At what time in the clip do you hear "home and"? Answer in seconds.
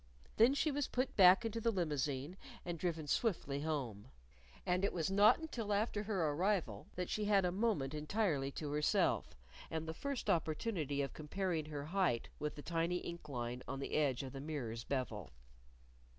3.61-4.83